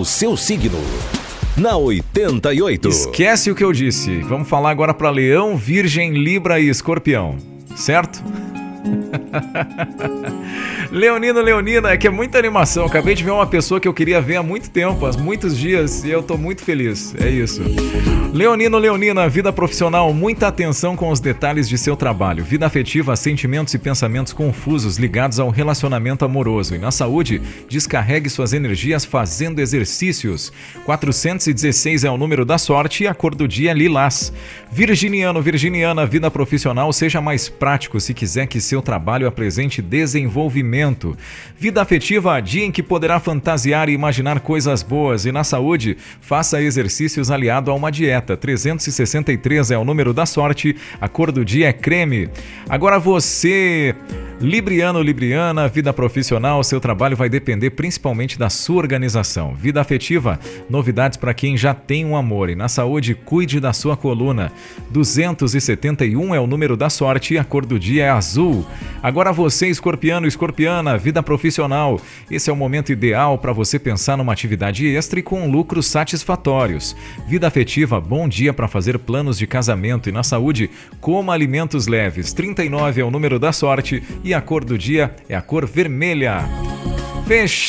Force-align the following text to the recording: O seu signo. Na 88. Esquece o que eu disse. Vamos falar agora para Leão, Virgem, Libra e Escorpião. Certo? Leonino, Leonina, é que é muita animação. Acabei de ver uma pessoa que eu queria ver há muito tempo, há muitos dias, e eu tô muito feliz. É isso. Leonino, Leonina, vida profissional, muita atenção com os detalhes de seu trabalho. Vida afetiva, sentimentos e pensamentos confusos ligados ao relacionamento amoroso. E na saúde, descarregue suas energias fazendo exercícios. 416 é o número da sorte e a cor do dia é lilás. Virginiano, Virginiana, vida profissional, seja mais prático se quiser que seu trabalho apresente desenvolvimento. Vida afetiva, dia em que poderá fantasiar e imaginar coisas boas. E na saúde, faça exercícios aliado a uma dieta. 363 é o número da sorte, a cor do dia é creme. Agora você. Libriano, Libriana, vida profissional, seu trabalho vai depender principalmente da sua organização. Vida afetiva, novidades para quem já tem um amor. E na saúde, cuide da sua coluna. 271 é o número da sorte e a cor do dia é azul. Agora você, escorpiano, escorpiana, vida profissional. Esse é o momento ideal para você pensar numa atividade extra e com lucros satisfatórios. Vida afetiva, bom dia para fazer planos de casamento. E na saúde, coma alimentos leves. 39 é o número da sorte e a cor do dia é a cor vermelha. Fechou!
O 0.00 0.04
seu 0.06 0.34
signo. 0.34 0.78
Na 1.58 1.76
88. 1.76 2.88
Esquece 2.88 3.50
o 3.50 3.54
que 3.54 3.62
eu 3.62 3.70
disse. 3.70 4.20
Vamos 4.20 4.48
falar 4.48 4.70
agora 4.70 4.94
para 4.94 5.10
Leão, 5.10 5.58
Virgem, 5.58 6.14
Libra 6.14 6.58
e 6.58 6.70
Escorpião. 6.70 7.36
Certo? 7.76 8.24
Leonino, 10.90 11.40
Leonina, 11.40 11.90
é 11.90 11.96
que 11.96 12.06
é 12.06 12.10
muita 12.10 12.38
animação. 12.38 12.86
Acabei 12.86 13.14
de 13.14 13.22
ver 13.22 13.30
uma 13.30 13.46
pessoa 13.46 13.80
que 13.80 13.88
eu 13.88 13.94
queria 13.94 14.20
ver 14.20 14.36
há 14.36 14.42
muito 14.42 14.70
tempo, 14.70 15.06
há 15.06 15.12
muitos 15.12 15.56
dias, 15.56 16.04
e 16.04 16.10
eu 16.10 16.22
tô 16.22 16.36
muito 16.36 16.62
feliz. 16.62 17.14
É 17.20 17.28
isso. 17.28 17.62
Leonino, 18.32 18.78
Leonina, 18.78 19.28
vida 19.28 19.52
profissional, 19.52 20.14
muita 20.14 20.46
atenção 20.46 20.96
com 20.96 21.10
os 21.10 21.18
detalhes 21.18 21.68
de 21.68 21.76
seu 21.76 21.96
trabalho. 21.96 22.44
Vida 22.44 22.64
afetiva, 22.64 23.16
sentimentos 23.16 23.74
e 23.74 23.78
pensamentos 23.78 24.32
confusos 24.32 24.98
ligados 24.98 25.40
ao 25.40 25.48
relacionamento 25.50 26.24
amoroso. 26.24 26.74
E 26.74 26.78
na 26.78 26.90
saúde, 26.92 27.42
descarregue 27.68 28.30
suas 28.30 28.52
energias 28.52 29.04
fazendo 29.04 29.58
exercícios. 29.58 30.52
416 30.84 32.04
é 32.04 32.10
o 32.10 32.16
número 32.16 32.44
da 32.44 32.56
sorte 32.56 33.04
e 33.04 33.08
a 33.08 33.14
cor 33.14 33.34
do 33.34 33.48
dia 33.48 33.72
é 33.72 33.74
lilás. 33.74 34.32
Virginiano, 34.70 35.42
Virginiana, 35.42 36.06
vida 36.06 36.30
profissional, 36.30 36.92
seja 36.92 37.20
mais 37.20 37.48
prático 37.48 37.98
se 37.98 38.14
quiser 38.14 38.46
que 38.46 38.60
seu 38.60 38.80
trabalho 38.80 39.19
apresente 39.26 39.82
desenvolvimento. 39.82 41.16
Vida 41.58 41.82
afetiva, 41.82 42.40
dia 42.40 42.64
em 42.64 42.72
que 42.72 42.82
poderá 42.82 43.20
fantasiar 43.20 43.88
e 43.88 43.92
imaginar 43.92 44.40
coisas 44.40 44.82
boas. 44.82 45.26
E 45.26 45.32
na 45.32 45.44
saúde, 45.44 45.96
faça 46.20 46.62
exercícios 46.62 47.30
aliado 47.30 47.70
a 47.70 47.74
uma 47.74 47.90
dieta. 47.90 48.36
363 48.36 49.70
é 49.70 49.78
o 49.78 49.84
número 49.84 50.12
da 50.12 50.26
sorte, 50.26 50.76
a 51.00 51.08
cor 51.08 51.32
do 51.32 51.44
dia 51.44 51.68
é 51.68 51.72
creme. 51.72 52.28
Agora 52.68 52.98
você. 52.98 53.94
Libriano, 54.40 55.02
Libriana, 55.02 55.68
vida 55.68 55.92
profissional, 55.92 56.64
seu 56.64 56.80
trabalho 56.80 57.14
vai 57.14 57.28
depender 57.28 57.68
principalmente 57.72 58.38
da 58.38 58.48
sua 58.48 58.78
organização. 58.78 59.54
Vida 59.54 59.82
afetiva, 59.82 60.40
novidades 60.66 61.18
para 61.18 61.34
quem 61.34 61.58
já 61.58 61.74
tem 61.74 62.06
um 62.06 62.16
amor. 62.16 62.48
E 62.48 62.54
na 62.54 62.66
saúde, 62.66 63.14
cuide 63.14 63.60
da 63.60 63.74
sua 63.74 63.98
coluna. 63.98 64.50
271 64.90 66.34
é 66.34 66.40
o 66.40 66.46
número 66.46 66.74
da 66.74 66.88
sorte 66.88 67.34
e 67.34 67.38
a 67.38 67.44
cor 67.44 67.66
do 67.66 67.78
dia 67.78 68.04
é 68.04 68.08
azul. 68.08 68.64
Agora 69.02 69.32
você, 69.32 69.68
escorpiano, 69.68 70.26
escorpiana, 70.26 70.98
vida 70.98 71.22
profissional. 71.22 72.00
Esse 72.30 72.50
é 72.50 72.52
o 72.52 72.56
momento 72.56 72.92
ideal 72.92 73.38
para 73.38 73.52
você 73.52 73.78
pensar 73.78 74.16
numa 74.16 74.32
atividade 74.32 74.86
extra 74.86 75.20
e 75.20 75.22
com 75.22 75.50
lucros 75.50 75.86
satisfatórios. 75.86 76.94
Vida 77.26 77.46
afetiva, 77.46 78.00
bom 78.00 78.28
dia 78.28 78.52
para 78.52 78.68
fazer 78.68 78.98
planos 78.98 79.38
de 79.38 79.46
casamento. 79.46 80.08
E 80.08 80.12
na 80.12 80.22
saúde, 80.22 80.70
coma 81.00 81.32
alimentos 81.32 81.86
leves. 81.86 82.32
39 82.32 83.00
é 83.00 83.04
o 83.04 83.10
número 83.10 83.38
da 83.38 83.52
sorte 83.52 84.02
e 84.22 84.34
a 84.34 84.40
cor 84.40 84.64
do 84.64 84.76
dia 84.76 85.14
é 85.28 85.34
a 85.34 85.40
cor 85.42 85.66
vermelha. 85.66 86.44
Fechou! 87.26 87.68